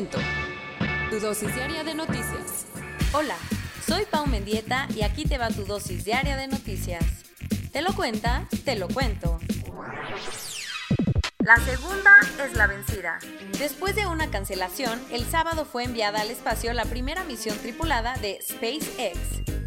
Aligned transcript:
cuento. 0.00 0.18
Tu 1.10 1.20
dosis 1.20 1.54
diaria 1.54 1.84
de 1.84 1.94
noticias. 1.94 2.66
Hola, 3.12 3.36
soy 3.86 4.06
Pau 4.10 4.26
Mendieta 4.26 4.88
y 4.96 5.02
aquí 5.02 5.24
te 5.24 5.36
va 5.36 5.48
tu 5.48 5.66
dosis 5.66 6.04
diaria 6.04 6.36
de 6.36 6.48
noticias. 6.48 7.04
Te 7.70 7.82
lo 7.82 7.92
cuenta, 7.94 8.48
te 8.64 8.76
lo 8.76 8.88
cuento. 8.88 9.38
La 11.38 11.56
segunda 11.56 12.12
es 12.42 12.54
la 12.54 12.66
vencida. 12.66 13.18
Después 13.58 13.94
de 13.94 14.06
una 14.06 14.30
cancelación, 14.30 15.02
el 15.10 15.24
sábado 15.24 15.66
fue 15.66 15.84
enviada 15.84 16.22
al 16.22 16.30
espacio 16.30 16.72
la 16.72 16.86
primera 16.86 17.24
misión 17.24 17.58
tripulada 17.58 18.14
de 18.14 18.38
SpaceX. 18.42 19.59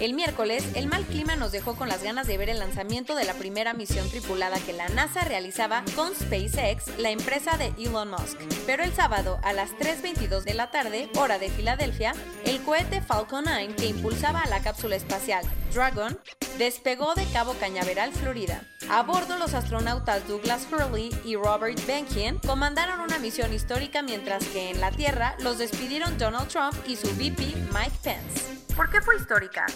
El 0.00 0.14
miércoles, 0.14 0.64
el 0.74 0.86
mal 0.86 1.04
clima 1.04 1.36
nos 1.36 1.52
dejó 1.52 1.76
con 1.76 1.88
las 1.88 2.02
ganas 2.02 2.26
de 2.26 2.38
ver 2.38 2.48
el 2.48 2.58
lanzamiento 2.58 3.14
de 3.14 3.24
la 3.24 3.34
primera 3.34 3.74
misión 3.74 4.08
tripulada 4.08 4.58
que 4.60 4.72
la 4.72 4.88
NASA 4.88 5.24
realizaba 5.24 5.84
con 5.94 6.14
SpaceX, 6.14 6.98
la 6.98 7.10
empresa 7.10 7.58
de 7.58 7.74
Elon 7.78 8.10
Musk. 8.10 8.38
Pero 8.66 8.82
el 8.82 8.94
sábado, 8.94 9.38
a 9.42 9.52
las 9.52 9.72
3.22 9.72 10.44
de 10.44 10.54
la 10.54 10.70
tarde, 10.70 11.10
hora 11.16 11.38
de 11.38 11.50
Filadelfia, 11.50 12.14
el 12.46 12.62
cohete 12.62 13.02
Falcon 13.02 13.44
9 13.46 13.74
que 13.76 13.86
impulsaba 13.86 14.40
a 14.40 14.48
la 14.48 14.62
cápsula 14.62 14.96
espacial 14.96 15.44
Dragon 15.74 16.18
despegó 16.56 17.14
de 17.14 17.26
Cabo 17.26 17.54
Cañaveral, 17.54 18.12
Florida. 18.12 18.62
A 18.88 19.02
bordo, 19.02 19.36
los 19.36 19.54
astronautas 19.54 20.26
Douglas 20.28 20.66
Hurley 20.70 21.10
y 21.24 21.36
Robert 21.36 21.78
Behnken 21.86 22.38
comandaron 22.38 23.00
una 23.00 23.18
misión 23.18 23.52
histórica 23.52 24.02
mientras 24.02 24.44
que 24.46 24.70
en 24.70 24.80
la 24.80 24.90
Tierra 24.92 25.36
los 25.40 25.58
despidieron 25.58 26.16
Donald 26.16 26.48
Trump 26.48 26.74
y 26.86 26.96
su 26.96 27.08
VP 27.08 27.54
Mike 27.72 27.98
Pence. 28.02 28.63
¿Por 28.76 28.90
qué 28.90 29.00
fue 29.00 29.14
histórica? 29.16 29.66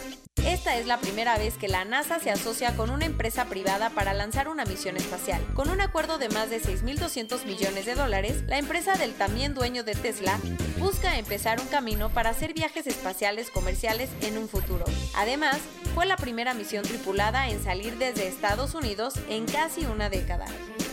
Esta 0.44 0.76
es 0.76 0.86
la 0.86 0.98
primera 0.98 1.38
vez 1.38 1.56
que 1.56 1.68
la 1.68 1.84
NASA 1.84 2.18
se 2.18 2.32
asocia 2.32 2.74
con 2.74 2.90
una 2.90 3.04
empresa 3.04 3.44
privada 3.44 3.90
para 3.90 4.12
lanzar 4.12 4.48
una 4.48 4.64
misión 4.64 4.96
espacial. 4.96 5.40
Con 5.54 5.70
un 5.70 5.80
acuerdo 5.80 6.18
de 6.18 6.28
más 6.30 6.50
de 6.50 6.60
6.200 6.60 7.44
millones 7.44 7.86
de 7.86 7.94
dólares, 7.94 8.42
la 8.48 8.58
empresa 8.58 8.94
del 8.96 9.14
también 9.14 9.54
dueño 9.54 9.84
de 9.84 9.94
Tesla 9.94 10.36
busca 10.78 11.16
empezar 11.16 11.60
un 11.60 11.68
camino 11.68 12.10
para 12.10 12.30
hacer 12.30 12.54
viajes 12.54 12.88
espaciales 12.88 13.50
comerciales 13.50 14.10
en 14.22 14.36
un 14.36 14.48
futuro. 14.48 14.84
Además, 15.14 15.58
fue 15.94 16.04
la 16.04 16.16
primera 16.16 16.52
misión 16.54 16.82
tripulada 16.82 17.48
en 17.48 17.62
salir 17.62 17.98
desde 17.98 18.26
Estados 18.26 18.74
Unidos 18.74 19.14
en 19.28 19.46
casi 19.46 19.86
una 19.86 20.10
década. 20.10 20.46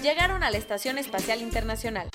Llegaron 0.04 0.44
a 0.44 0.52
la 0.52 0.58
Estación 0.58 1.00
Espacial 1.00 1.42
Internacional. 1.42 2.10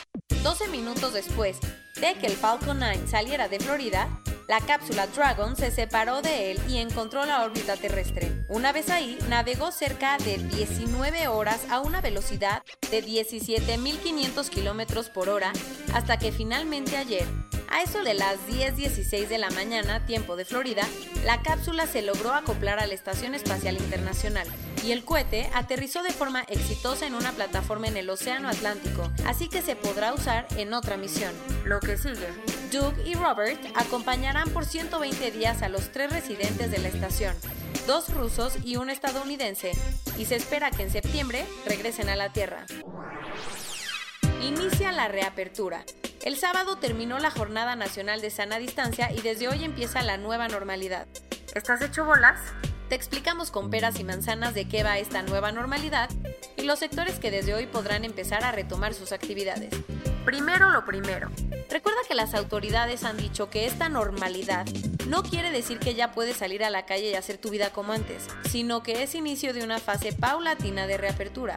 12 0.45 0.69
minutos 0.69 1.13
después 1.15 1.59
de 2.01 2.15
que 2.15 2.27
el 2.27 2.37
Falcon 2.37 2.79
9 2.79 3.09
saliera 3.09 3.49
de 3.49 3.59
Florida, 3.59 4.09
la 4.51 4.59
cápsula 4.59 5.07
Dragon 5.07 5.55
se 5.55 5.71
separó 5.71 6.23
de 6.23 6.51
él 6.51 6.61
y 6.69 6.79
encontró 6.79 7.25
la 7.25 7.45
órbita 7.45 7.77
terrestre. 7.77 8.33
Una 8.49 8.73
vez 8.73 8.91
ahí, 8.91 9.17
navegó 9.29 9.71
cerca 9.71 10.19
de 10.19 10.39
19 10.39 11.29
horas 11.29 11.61
a 11.71 11.79
una 11.79 12.01
velocidad 12.01 12.65
de 12.91 13.05
17.500 13.05 14.49
kilómetros 14.49 15.09
por 15.09 15.29
hora 15.29 15.53
hasta 15.95 16.19
que 16.19 16.33
finalmente 16.33 16.97
ayer, 16.97 17.29
a 17.69 17.83
eso 17.83 18.03
de 18.03 18.15
las 18.15 18.39
10.16 18.49 19.29
de 19.29 19.39
la 19.39 19.51
mañana, 19.51 20.05
tiempo 20.05 20.35
de 20.35 20.45
Florida, 20.45 20.83
la 21.25 21.43
cápsula 21.43 21.87
se 21.87 22.03
logró 22.03 22.35
acoplar 22.35 22.81
a 22.81 22.89
la 22.89 22.95
Estación 22.95 23.37
Espacial 23.37 23.77
Internacional 23.77 24.49
y 24.85 24.91
el 24.91 25.05
cohete 25.05 25.49
aterrizó 25.55 26.03
de 26.03 26.11
forma 26.11 26.43
exitosa 26.49 27.07
en 27.07 27.15
una 27.15 27.31
plataforma 27.31 27.87
en 27.87 27.97
el 27.97 28.11
Océano 28.11 28.49
Atlántico, 28.49 29.13
así 29.27 29.49
que 29.49 29.63
se 29.63 29.77
podrá 29.77 30.13
usar 30.13 30.49
en 30.57 30.75
otra 30.75 30.97
misión. 30.97 31.33
Lo 31.65 31.79
que 31.79 31.97
sigue. 31.97 32.50
Doug 32.71 32.95
y 33.05 33.15
Robert 33.15 33.61
acompañarán 33.75 34.49
por 34.51 34.65
120 34.65 35.33
días 35.33 35.63
a 35.63 35.69
los 35.69 35.91
tres 35.91 36.13
residentes 36.13 36.71
de 36.71 36.79
la 36.79 36.89
estación, 36.89 37.35
dos 37.89 38.15
rusos 38.15 38.59
y 38.65 38.77
un 38.77 38.91
estadounidense, 38.91 39.73
y 40.17 40.27
se 40.27 40.37
espera 40.37 40.71
que 40.71 40.85
en 40.85 40.91
septiembre 40.91 41.45
regresen 41.67 42.09
a 42.09 42.17
la 42.17 42.33
Tierra. 42.33 42.67
Inicia 44.41 44.93
la 44.93 45.09
reapertura. 45.09 45.85
El 46.23 46.37
sábado 46.37 46.77
terminó 46.77 47.19
la 47.19 47.33
Jornada 47.33 47.75
Nacional 47.75 48.21
de 48.21 48.31
Sana 48.31 48.59
Distancia 48.59 49.11
y 49.11 49.21
desde 49.21 49.49
hoy 49.49 49.65
empieza 49.65 50.03
la 50.03 50.17
nueva 50.17 50.47
normalidad. 50.47 51.09
¿Estás 51.55 51.83
hecho 51.83 52.05
bolas? 52.05 52.39
Te 52.89 52.95
explicamos 52.95 53.51
con 53.51 53.71
peras 53.71 53.99
y 53.99 54.05
manzanas 54.05 54.55
de 54.55 54.69
qué 54.69 54.85
va 54.85 54.99
esta 54.99 55.23
nueva 55.23 55.51
normalidad 55.51 56.09
y 56.57 56.63
los 56.63 56.79
sectores 56.79 57.19
que 57.19 57.31
desde 57.33 57.55
hoy 57.55 57.67
podrán 57.67 58.05
empezar 58.05 58.45
a 58.45 58.53
retomar 58.53 58.95
sus 58.95 59.13
actividades. 59.13 59.71
Primero 60.25 60.71
lo 60.71 60.85
primero. 60.85 61.31
Recuerda 61.71 62.01
que 62.07 62.15
las 62.15 62.35
autoridades 62.35 63.05
han 63.05 63.17
dicho 63.17 63.49
que 63.49 63.67
esta 63.67 63.89
normalidad 63.89 64.67
no 65.09 65.23
quiere 65.23 65.51
decir 65.51 65.79
que 65.79 65.95
ya 65.95 66.13
puedes 66.13 66.37
salir 66.37 66.63
a 66.63 66.71
la 66.71 66.85
calle 66.85 67.11
y 67.11 67.15
hacer 67.15 67.39
tu 67.39 67.49
vida 67.49 67.71
como 67.71 67.93
antes, 67.93 68.29
sino 68.49 68.83
que 68.83 69.03
es 69.03 69.15
inicio 69.15 69.55
de 69.55 69.65
una 69.65 69.79
fase 69.79 70.13
paulatina 70.13 70.87
de 70.87 70.99
reapertura. 70.99 71.57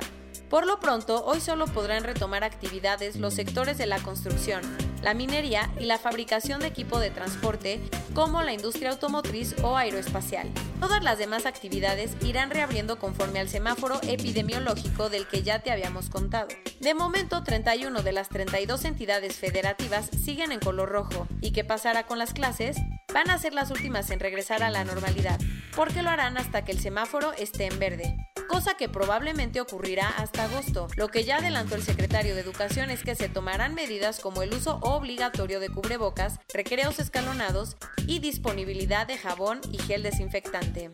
Por 0.50 0.66
lo 0.66 0.80
pronto, 0.80 1.26
hoy 1.26 1.42
solo 1.42 1.66
podrán 1.66 2.04
retomar 2.04 2.44
actividades 2.44 3.18
los 3.18 3.34
sectores 3.34 3.78
de 3.78 3.86
la 3.86 4.00
construcción, 4.00 4.62
la 5.02 5.14
minería 5.14 5.70
y 5.80 5.86
la 5.86 5.98
fabricación 5.98 6.62
de 6.62 6.68
equipo 6.68 7.00
de 7.00 7.10
transporte, 7.10 7.82
como 8.14 8.44
la 8.44 8.54
industria 8.54 8.92
automotriz 8.92 9.56
o 9.64 9.76
aeroespacial. 9.76 10.48
Todas 10.84 11.02
las 11.02 11.18
demás 11.18 11.46
actividades 11.46 12.12
irán 12.26 12.50
reabriendo 12.50 13.00
conforme 13.00 13.40
al 13.40 13.48
semáforo 13.48 14.02
epidemiológico 14.04 15.10
del 15.10 15.26
que 15.30 15.42
ya 15.42 15.60
te 15.60 15.72
habíamos 15.72 16.10
contado. 16.10 16.50
De 16.82 16.94
momento, 16.94 17.42
31 17.42 18.04
de 18.04 18.12
las 18.12 18.28
32 18.28 18.84
entidades 18.84 19.38
federativas 19.38 20.10
siguen 20.26 20.52
en 20.52 20.60
color 20.60 20.90
rojo. 20.90 21.26
¿Y 21.40 21.54
qué 21.54 21.64
pasará 21.64 22.06
con 22.06 22.20
las 22.20 22.34
clases? 22.34 22.76
Van 23.14 23.30
a 23.30 23.38
ser 23.38 23.54
las 23.54 23.72
últimas 23.72 24.10
en 24.10 24.20
regresar 24.20 24.62
a 24.62 24.70
la 24.72 24.84
normalidad, 24.84 25.40
porque 25.74 26.02
lo 26.02 26.10
harán 26.10 26.38
hasta 26.38 26.66
que 26.66 26.74
el 26.74 26.82
semáforo 26.82 27.32
esté 27.32 27.68
en 27.68 27.80
verde 27.80 28.18
cosa 28.54 28.78
que 28.78 28.88
probablemente 28.88 29.62
ocurrirá 29.62 30.10
hasta 30.10 30.44
agosto. 30.44 30.88
Lo 30.96 31.08
que 31.08 31.24
ya 31.24 31.38
adelantó 31.38 31.74
el 31.74 31.82
secretario 31.82 32.36
de 32.36 32.42
Educación 32.42 32.92
es 32.92 33.02
que 33.02 33.16
se 33.16 33.28
tomarán 33.28 33.74
medidas 33.74 34.20
como 34.20 34.44
el 34.44 34.54
uso 34.54 34.78
obligatorio 34.84 35.60
de 35.60 35.70
cubrebocas, 35.70 36.40
recreos 36.54 37.00
escalonados 37.00 37.78
y 38.06 38.20
disponibilidad 38.20 39.08
de 39.08 39.18
jabón 39.18 39.60
y 39.72 39.80
gel 39.80 40.04
desinfectante. 40.04 40.92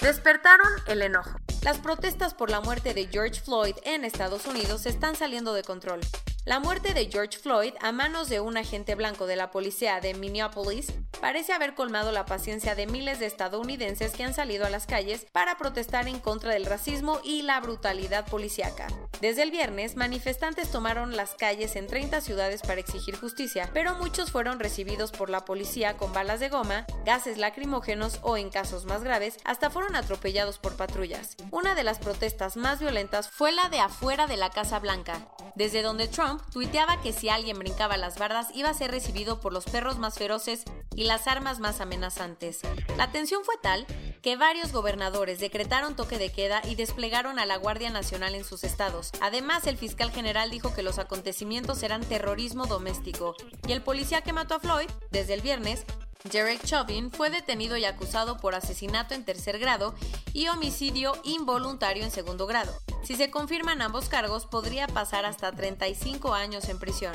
Despertaron 0.00 0.72
el 0.86 1.02
enojo. 1.02 1.38
Las 1.60 1.80
protestas 1.80 2.32
por 2.32 2.50
la 2.50 2.62
muerte 2.62 2.94
de 2.94 3.08
George 3.08 3.42
Floyd 3.42 3.74
en 3.84 4.06
Estados 4.06 4.46
Unidos 4.46 4.86
están 4.86 5.16
saliendo 5.16 5.52
de 5.52 5.64
control. 5.64 6.00
La 6.46 6.60
muerte 6.60 6.94
de 6.94 7.10
George 7.10 7.38
Floyd 7.38 7.74
a 7.80 7.90
manos 7.90 8.28
de 8.28 8.38
un 8.38 8.56
agente 8.56 8.94
blanco 8.94 9.26
de 9.26 9.34
la 9.34 9.50
policía 9.50 10.00
de 10.00 10.14
Minneapolis 10.14 10.92
parece 11.20 11.52
haber 11.52 11.74
colmado 11.74 12.12
la 12.12 12.24
paciencia 12.24 12.76
de 12.76 12.86
miles 12.86 13.18
de 13.18 13.26
estadounidenses 13.26 14.12
que 14.12 14.22
han 14.22 14.32
salido 14.32 14.64
a 14.64 14.70
las 14.70 14.86
calles 14.86 15.26
para 15.32 15.58
protestar 15.58 16.06
en 16.06 16.20
contra 16.20 16.52
del 16.52 16.64
racismo 16.64 17.18
y 17.24 17.42
la 17.42 17.58
brutalidad 17.58 18.28
policíaca. 18.28 18.86
Desde 19.20 19.42
el 19.42 19.50
viernes, 19.50 19.96
manifestantes 19.96 20.70
tomaron 20.70 21.16
las 21.16 21.34
calles 21.34 21.74
en 21.74 21.88
30 21.88 22.20
ciudades 22.20 22.62
para 22.62 22.80
exigir 22.80 23.16
justicia, 23.16 23.68
pero 23.72 23.96
muchos 23.96 24.30
fueron 24.30 24.60
recibidos 24.60 25.10
por 25.10 25.30
la 25.30 25.44
policía 25.44 25.96
con 25.96 26.12
balas 26.12 26.38
de 26.38 26.48
goma, 26.48 26.86
gases 27.04 27.38
lacrimógenos 27.38 28.20
o, 28.22 28.36
en 28.36 28.50
casos 28.50 28.84
más 28.84 29.02
graves, 29.02 29.38
hasta 29.42 29.68
fueron 29.68 29.96
atropellados 29.96 30.58
por 30.58 30.76
patrullas. 30.76 31.36
Una 31.50 31.74
de 31.74 31.82
las 31.82 31.98
protestas 31.98 32.56
más 32.56 32.78
violentas 32.78 33.28
fue 33.30 33.50
la 33.50 33.68
de 33.68 33.80
afuera 33.80 34.28
de 34.28 34.36
la 34.36 34.50
Casa 34.50 34.78
Blanca, 34.78 35.26
desde 35.56 35.82
donde 35.82 36.10
Tuiteaba 36.52 37.00
que 37.02 37.12
si 37.12 37.28
alguien 37.28 37.58
brincaba 37.58 37.96
las 37.96 38.18
bardas 38.18 38.48
iba 38.54 38.70
a 38.70 38.74
ser 38.74 38.90
recibido 38.90 39.40
por 39.40 39.52
los 39.52 39.64
perros 39.64 39.98
más 39.98 40.14
feroces 40.18 40.64
y 40.94 41.04
las 41.04 41.26
armas 41.26 41.60
más 41.60 41.80
amenazantes. 41.80 42.60
La 42.96 43.10
tensión 43.12 43.44
fue 43.44 43.56
tal 43.62 43.86
que 44.22 44.36
varios 44.36 44.72
gobernadores 44.72 45.38
decretaron 45.38 45.94
toque 45.94 46.18
de 46.18 46.32
queda 46.32 46.62
y 46.64 46.74
desplegaron 46.74 47.38
a 47.38 47.46
la 47.46 47.56
Guardia 47.56 47.90
Nacional 47.90 48.34
en 48.34 48.44
sus 48.44 48.64
estados. 48.64 49.12
Además, 49.20 49.66
el 49.66 49.76
fiscal 49.76 50.10
general 50.10 50.50
dijo 50.50 50.74
que 50.74 50.82
los 50.82 50.98
acontecimientos 50.98 51.82
eran 51.82 52.02
terrorismo 52.02 52.66
doméstico 52.66 53.36
y 53.66 53.72
el 53.72 53.82
policía 53.82 54.22
que 54.22 54.32
mató 54.32 54.54
a 54.54 54.60
Floyd, 54.60 54.88
desde 55.10 55.34
el 55.34 55.42
viernes, 55.42 55.84
Derek 56.30 56.62
Chauvin 56.64 57.10
fue 57.10 57.30
detenido 57.30 57.76
y 57.76 57.84
acusado 57.84 58.36
por 58.38 58.54
asesinato 58.54 59.14
en 59.14 59.24
tercer 59.24 59.58
grado 59.58 59.94
y 60.32 60.48
homicidio 60.48 61.12
involuntario 61.24 62.04
en 62.04 62.10
segundo 62.10 62.46
grado. 62.46 62.72
Si 63.02 63.14
se 63.16 63.30
confirman 63.30 63.82
ambos 63.82 64.08
cargos, 64.08 64.46
podría 64.46 64.86
pasar 64.88 65.24
hasta 65.24 65.52
35 65.52 66.34
años 66.34 66.68
en 66.68 66.78
prisión. 66.78 67.14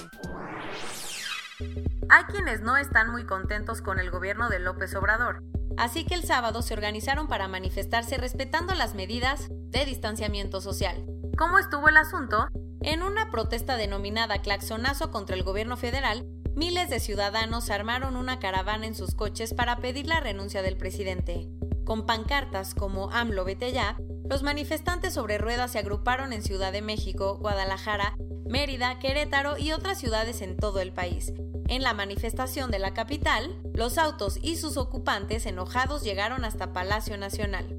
Hay 2.09 2.23
quienes 2.25 2.61
no 2.61 2.77
están 2.77 3.11
muy 3.11 3.25
contentos 3.25 3.81
con 3.81 3.99
el 3.99 4.11
gobierno 4.11 4.49
de 4.49 4.59
López 4.59 4.95
Obrador, 4.95 5.43
así 5.77 6.05
que 6.05 6.15
el 6.15 6.23
sábado 6.23 6.61
se 6.61 6.73
organizaron 6.73 7.27
para 7.27 7.47
manifestarse 7.47 8.17
respetando 8.17 8.73
las 8.73 8.95
medidas 8.95 9.47
de 9.49 9.85
distanciamiento 9.85 10.61
social. 10.61 11.05
¿Cómo 11.37 11.59
estuvo 11.59 11.89
el 11.89 11.97
asunto? 11.97 12.47
En 12.81 13.03
una 13.03 13.31
protesta 13.31 13.77
denominada 13.77 14.41
Claxonazo 14.41 15.11
contra 15.11 15.35
el 15.35 15.43
gobierno 15.43 15.77
federal, 15.77 16.25
miles 16.55 16.89
de 16.89 16.99
ciudadanos 16.99 17.69
armaron 17.69 18.15
una 18.15 18.39
caravana 18.39 18.85
en 18.85 18.95
sus 18.95 19.15
coches 19.15 19.53
para 19.53 19.77
pedir 19.77 20.07
la 20.07 20.19
renuncia 20.19 20.61
del 20.61 20.77
presidente. 20.77 21.47
Con 21.85 22.05
pancartas 22.05 22.73
como 22.75 23.11
AMLO 23.11 23.43
vete 23.45 23.71
ya, 23.71 23.97
los 24.29 24.43
manifestantes 24.43 25.13
sobre 25.13 25.37
ruedas 25.37 25.71
se 25.71 25.79
agruparon 25.79 26.31
en 26.31 26.41
Ciudad 26.41 26.71
de 26.71 26.81
México, 26.81 27.37
Guadalajara, 27.37 28.15
Mérida, 28.45 28.99
Querétaro 28.99 29.57
y 29.57 29.71
otras 29.71 29.99
ciudades 29.99 30.41
en 30.41 30.57
todo 30.57 30.79
el 30.79 30.93
país. 30.93 31.33
En 31.67 31.83
la 31.83 31.93
manifestación 31.93 32.69
de 32.71 32.79
la 32.79 32.93
capital, 32.93 33.61
los 33.73 33.97
autos 33.97 34.37
y 34.41 34.57
sus 34.57 34.77
ocupantes 34.77 35.45
enojados 35.45 36.03
llegaron 36.03 36.45
hasta 36.45 36.73
Palacio 36.73 37.17
Nacional. 37.17 37.77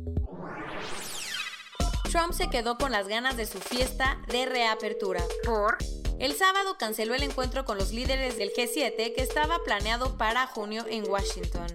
Trump 2.11 2.33
se 2.33 2.49
quedó 2.51 2.77
con 2.77 2.93
las 2.93 3.09
ganas 3.09 3.37
de 3.37 3.47
su 3.47 3.59
fiesta 3.59 4.21
de 4.29 4.45
reapertura. 4.45 5.23
¿Por? 5.45 5.79
El 6.23 6.37
sábado 6.37 6.79
canceló 6.79 7.17
el 7.17 7.25
encuentro 7.25 7.65
con 7.65 7.79
los 7.79 7.91
líderes 7.91 8.39
del 8.39 8.53
G7 8.53 9.13
que 9.13 9.23
estaba 9.23 9.59
planeado 9.65 10.17
para 10.17 10.47
junio 10.47 10.85
en 10.89 11.11
Washington. 11.11 11.67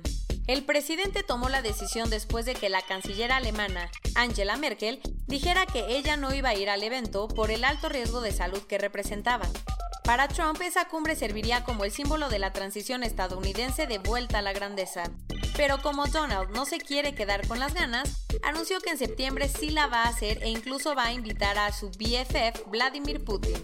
El 0.48 0.64
presidente 0.64 1.22
tomó 1.22 1.50
la 1.50 1.62
decisión 1.62 2.10
después 2.10 2.46
de 2.46 2.56
que 2.56 2.70
la 2.70 2.82
canciller 2.82 3.34
alemana, 3.34 3.92
Angela 4.16 4.56
Merkel, 4.56 5.02
dijera 5.28 5.66
que 5.66 5.98
ella 5.98 6.16
no 6.16 6.34
iba 6.34 6.48
a 6.48 6.56
ir 6.56 6.70
al 6.70 6.82
evento 6.82 7.28
por 7.28 7.52
el 7.52 7.66
alto 7.66 7.90
riesgo 7.90 8.22
de 8.22 8.32
salud 8.32 8.62
que 8.62 8.78
representaba. 8.78 9.50
Para 10.06 10.30
Trump, 10.30 10.62
esa 10.62 10.88
cumbre 10.88 11.18
serviría 11.18 11.66
como 11.66 11.84
el 11.84 11.92
símbolo 11.92 12.30
de 12.30 12.40
la 12.40 12.54
transición 12.54 13.04
estadounidense 13.04 13.86
de 13.86 13.98
vuelta 13.98 14.38
a 14.38 14.42
la 14.42 14.54
grandeza. 14.54 15.12
Pero 15.58 15.82
como 15.82 16.06
Donald 16.06 16.52
no 16.52 16.68
se 16.68 16.78
quiere 16.78 17.16
quedar 17.16 17.48
con 17.48 17.60
las 17.60 17.74
ganas, 17.74 18.28
anunció 18.44 18.80
que 18.80 18.92
en 18.92 18.98
septiembre 19.00 19.50
sí 19.50 19.72
la 19.72 19.88
va 19.88 20.04
a 20.04 20.10
hacer 20.10 20.44
e 20.44 20.50
incluso 20.50 20.94
va 20.94 21.06
a 21.06 21.14
invitar 21.14 21.58
a 21.58 21.74
su 21.74 21.90
BFF 21.90 22.68
Vladimir 22.68 23.26
Putin. 23.26 23.56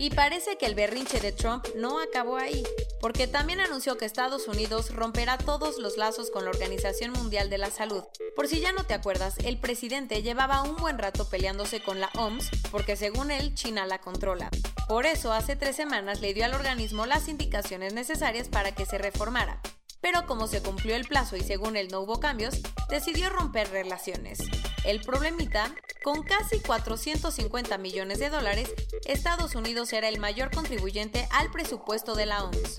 Y 0.00 0.10
parece 0.10 0.58
que 0.58 0.66
el 0.66 0.74
berrinche 0.74 1.20
de 1.20 1.30
Trump 1.30 1.64
no 1.76 2.00
acabó 2.00 2.38
ahí, 2.38 2.64
porque 3.00 3.28
también 3.28 3.60
anunció 3.60 3.96
que 3.96 4.04
Estados 4.04 4.48
Unidos 4.48 4.92
romperá 4.92 5.38
todos 5.38 5.78
los 5.78 5.96
lazos 5.96 6.30
con 6.32 6.44
la 6.44 6.50
Organización 6.50 7.12
Mundial 7.12 7.50
de 7.50 7.58
la 7.58 7.70
Salud. 7.70 8.02
Por 8.34 8.48
si 8.48 8.58
ya 8.58 8.72
no 8.72 8.82
te 8.82 8.94
acuerdas, 8.94 9.36
el 9.44 9.58
presidente 9.58 10.22
llevaba 10.22 10.62
un 10.62 10.74
buen 10.74 10.98
rato 10.98 11.28
peleándose 11.28 11.80
con 11.80 12.00
la 12.00 12.10
OMS 12.16 12.50
porque 12.72 12.96
según 12.96 13.30
él 13.30 13.54
China 13.54 13.86
la 13.86 14.00
controla. 14.00 14.50
Por 14.88 15.06
eso 15.06 15.32
hace 15.32 15.54
tres 15.54 15.76
semanas 15.76 16.20
le 16.20 16.34
dio 16.34 16.44
al 16.44 16.54
organismo 16.54 17.06
las 17.06 17.28
indicaciones 17.28 17.94
necesarias 17.94 18.48
para 18.48 18.72
que 18.72 18.86
se 18.86 18.98
reformara 18.98 19.60
pero 20.00 20.26
como 20.26 20.46
se 20.46 20.62
cumplió 20.62 20.96
el 20.96 21.06
plazo 21.06 21.36
y 21.36 21.40
según 21.40 21.76
él 21.76 21.88
no 21.90 22.00
hubo 22.00 22.20
cambios, 22.20 22.60
decidió 22.88 23.28
romper 23.30 23.70
relaciones. 23.70 24.38
El 24.84 25.00
problemita, 25.00 25.74
con 26.02 26.22
casi 26.22 26.60
450 26.60 27.78
millones 27.78 28.18
de 28.18 28.30
dólares, 28.30 28.72
Estados 29.06 29.54
Unidos 29.54 29.92
era 29.92 30.08
el 30.08 30.20
mayor 30.20 30.50
contribuyente 30.50 31.28
al 31.32 31.50
presupuesto 31.50 32.14
de 32.14 32.26
la 32.26 32.44
OMS. 32.44 32.76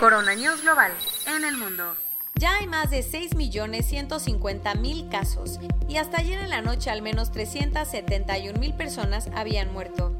Corona 0.00 0.34
News 0.34 0.62
Global, 0.62 0.92
en 1.26 1.44
el 1.44 1.56
mundo. 1.56 1.96
Ya 2.36 2.54
hay 2.54 2.68
más 2.68 2.90
de 2.90 3.00
6.150.000 3.00 5.10
casos 5.10 5.58
y 5.88 5.96
hasta 5.96 6.18
ayer 6.18 6.38
en 6.38 6.50
la 6.50 6.62
noche 6.62 6.88
al 6.88 7.02
menos 7.02 7.32
371.000 7.32 8.76
personas 8.76 9.28
habían 9.34 9.72
muerto. 9.72 10.16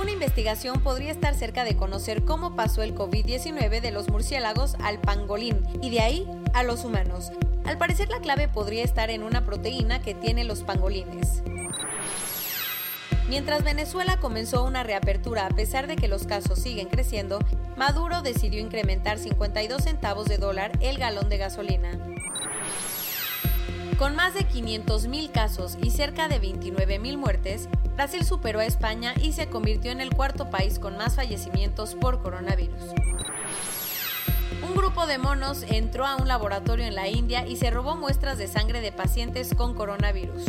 Una 0.00 0.12
investigación 0.12 0.80
podría 0.80 1.10
estar 1.10 1.34
cerca 1.34 1.64
de 1.64 1.76
conocer 1.76 2.24
cómo 2.24 2.54
pasó 2.54 2.82
el 2.82 2.94
COVID-19 2.94 3.80
de 3.80 3.90
los 3.90 4.08
murciélagos 4.08 4.76
al 4.80 5.00
pangolín 5.00 5.60
y 5.82 5.90
de 5.90 6.00
ahí 6.00 6.26
a 6.54 6.62
los 6.62 6.84
humanos. 6.84 7.32
Al 7.64 7.78
parecer 7.78 8.08
la 8.08 8.20
clave 8.20 8.46
podría 8.46 8.84
estar 8.84 9.10
en 9.10 9.24
una 9.24 9.44
proteína 9.44 10.00
que 10.00 10.14
tienen 10.14 10.46
los 10.46 10.62
pangolines. 10.62 11.42
Mientras 13.28 13.64
Venezuela 13.64 14.18
comenzó 14.20 14.64
una 14.64 14.84
reapertura 14.84 15.46
a 15.46 15.50
pesar 15.50 15.88
de 15.88 15.96
que 15.96 16.06
los 16.06 16.28
casos 16.28 16.60
siguen 16.60 16.88
creciendo, 16.88 17.40
Maduro 17.76 18.22
decidió 18.22 18.60
incrementar 18.60 19.18
52 19.18 19.82
centavos 19.82 20.26
de 20.26 20.38
dólar 20.38 20.70
el 20.80 20.98
galón 20.98 21.28
de 21.28 21.38
gasolina. 21.38 21.90
Con 23.98 24.14
más 24.14 24.32
de 24.32 24.46
500.000 24.46 25.32
casos 25.32 25.76
y 25.82 25.90
cerca 25.90 26.28
de 26.28 26.40
29.000 26.40 27.16
muertes, 27.16 27.68
Brasil 27.96 28.24
superó 28.24 28.60
a 28.60 28.64
España 28.64 29.12
y 29.20 29.32
se 29.32 29.48
convirtió 29.48 29.90
en 29.90 30.00
el 30.00 30.14
cuarto 30.14 30.50
país 30.50 30.78
con 30.78 30.96
más 30.96 31.16
fallecimientos 31.16 31.96
por 31.96 32.22
coronavirus. 32.22 32.80
Un 34.62 34.76
grupo 34.76 35.08
de 35.08 35.18
monos 35.18 35.64
entró 35.68 36.06
a 36.06 36.14
un 36.14 36.28
laboratorio 36.28 36.86
en 36.86 36.94
la 36.94 37.08
India 37.08 37.44
y 37.44 37.56
se 37.56 37.72
robó 37.72 37.96
muestras 37.96 38.38
de 38.38 38.46
sangre 38.46 38.80
de 38.80 38.92
pacientes 38.92 39.52
con 39.52 39.74
coronavirus. 39.74 40.44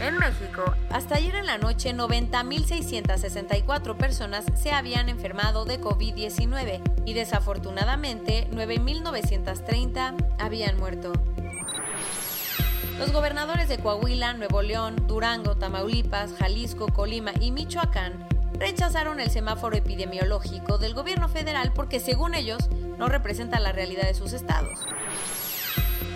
En 0.00 0.18
México, 0.18 0.62
hasta 0.90 1.16
ayer 1.16 1.34
en 1.34 1.46
la 1.46 1.58
noche 1.58 1.92
90.664 1.92 3.96
personas 3.96 4.44
se 4.54 4.70
habían 4.70 5.08
enfermado 5.08 5.64
de 5.64 5.80
COVID-19 5.80 6.80
y 7.06 7.14
desafortunadamente 7.14 8.46
9.930 8.52 10.14
habían 10.38 10.78
muerto. 10.78 11.12
Los 12.98 13.12
gobernadores 13.12 13.68
de 13.68 13.76
Coahuila, 13.76 14.32
Nuevo 14.32 14.62
León, 14.62 14.96
Durango, 15.06 15.54
Tamaulipas, 15.54 16.32
Jalisco, 16.38 16.86
Colima 16.88 17.32
y 17.40 17.50
Michoacán 17.50 18.26
rechazaron 18.58 19.20
el 19.20 19.30
semáforo 19.30 19.76
epidemiológico 19.76 20.78
del 20.78 20.94
gobierno 20.94 21.28
federal 21.28 21.72
porque 21.74 22.00
según 22.00 22.34
ellos 22.34 22.70
no 22.96 23.08
representa 23.08 23.60
la 23.60 23.72
realidad 23.72 24.04
de 24.04 24.14
sus 24.14 24.32
estados. 24.32 24.80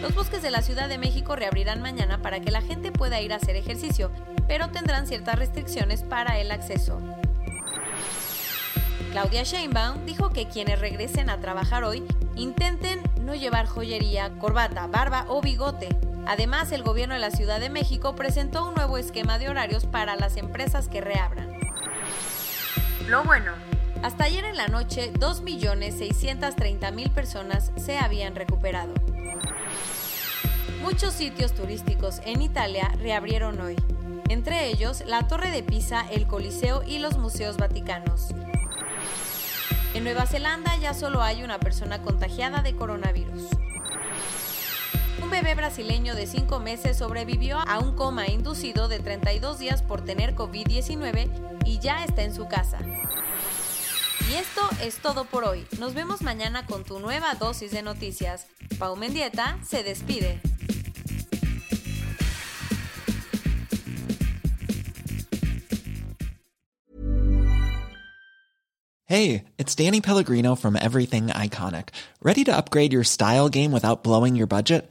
Los 0.00 0.14
bosques 0.14 0.40
de 0.40 0.50
la 0.50 0.62
Ciudad 0.62 0.88
de 0.88 0.96
México 0.96 1.36
reabrirán 1.36 1.82
mañana 1.82 2.22
para 2.22 2.40
que 2.40 2.50
la 2.50 2.62
gente 2.62 2.90
pueda 2.92 3.20
ir 3.20 3.34
a 3.34 3.36
hacer 3.36 3.56
ejercicio, 3.56 4.10
pero 4.48 4.70
tendrán 4.70 5.06
ciertas 5.06 5.38
restricciones 5.38 6.02
para 6.02 6.38
el 6.38 6.50
acceso. 6.50 6.98
Claudia 9.12 9.42
Sheinbaum 9.42 10.06
dijo 10.06 10.30
que 10.30 10.48
quienes 10.48 10.80
regresen 10.80 11.28
a 11.28 11.40
trabajar 11.40 11.84
hoy 11.84 12.04
intenten 12.36 13.02
no 13.20 13.34
llevar 13.34 13.66
joyería, 13.66 14.30
corbata, 14.38 14.86
barba 14.86 15.26
o 15.28 15.42
bigote, 15.42 15.90
Además, 16.26 16.72
el 16.72 16.82
gobierno 16.82 17.14
de 17.14 17.20
la 17.20 17.30
Ciudad 17.30 17.60
de 17.60 17.70
México 17.70 18.14
presentó 18.14 18.68
un 18.68 18.74
nuevo 18.74 18.98
esquema 18.98 19.38
de 19.38 19.48
horarios 19.48 19.86
para 19.86 20.16
las 20.16 20.36
empresas 20.36 20.88
que 20.88 21.00
reabran. 21.00 21.58
Lo 23.08 23.24
bueno. 23.24 23.52
Hasta 24.02 24.24
ayer 24.24 24.44
en 24.44 24.56
la 24.56 24.68
noche, 24.68 25.12
2.630.000 25.12 27.10
personas 27.10 27.72
se 27.76 27.98
habían 27.98 28.34
recuperado. 28.34 28.94
Muchos 30.80 31.12
sitios 31.12 31.52
turísticos 31.52 32.22
en 32.24 32.40
Italia 32.40 32.90
reabrieron 32.98 33.60
hoy, 33.60 33.76
entre 34.30 34.68
ellos 34.68 35.02
la 35.06 35.28
Torre 35.28 35.50
de 35.50 35.62
Pisa, 35.62 36.06
el 36.10 36.26
Coliseo 36.26 36.82
y 36.86 36.98
los 36.98 37.18
museos 37.18 37.58
vaticanos. 37.58 38.28
En 39.92 40.04
Nueva 40.04 40.24
Zelanda 40.24 40.76
ya 40.76 40.94
solo 40.94 41.20
hay 41.20 41.42
una 41.42 41.58
persona 41.60 42.00
contagiada 42.00 42.62
de 42.62 42.74
coronavirus. 42.74 43.50
Un 45.30 45.36
bebé 45.36 45.54
brasileño 45.54 46.16
de 46.16 46.26
5 46.26 46.58
meses 46.58 46.98
sobrevivió 46.98 47.58
a 47.68 47.78
un 47.78 47.94
coma 47.94 48.26
inducido 48.26 48.88
de 48.88 48.98
32 48.98 49.60
días 49.60 49.80
por 49.80 50.04
tener 50.04 50.34
COVID-19 50.34 51.60
y 51.64 51.78
ya 51.78 52.02
está 52.02 52.24
en 52.24 52.34
su 52.34 52.48
casa. 52.48 52.78
Y 54.28 54.34
esto 54.34 54.60
es 54.82 54.96
todo 54.96 55.26
por 55.26 55.44
hoy. 55.44 55.64
Nos 55.78 55.94
vemos 55.94 56.22
mañana 56.22 56.66
con 56.66 56.82
tu 56.82 56.98
nueva 56.98 57.34
dosis 57.34 57.70
de 57.70 57.82
noticias. 57.82 58.48
Pau 58.80 58.96
Mendieta 58.96 59.56
se 59.64 59.84
despide. 59.84 60.40
Hey, 69.04 69.44
it's 69.58 69.76
Danny 69.76 70.00
Pellegrino 70.00 70.56
from 70.56 70.74
Everything 70.74 71.28
Iconic. 71.28 71.90
¿Ready 72.20 72.42
to 72.44 72.56
upgrade 72.56 72.92
your 72.92 73.04
style 73.04 73.48
game 73.48 73.70
without 73.70 74.02
blowing 74.02 74.34
your 74.34 74.48
budget? 74.48 74.90